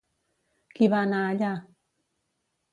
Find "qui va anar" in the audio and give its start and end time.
0.79-1.21